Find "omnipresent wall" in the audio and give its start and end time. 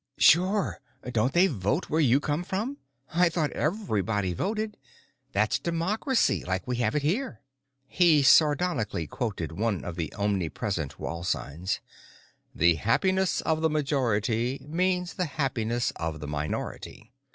10.15-11.23